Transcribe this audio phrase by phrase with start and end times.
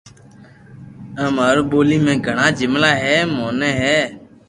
[1.21, 3.97] آ مارو ٻولي ۾ گھڙا جملا اي مون ٺي ھي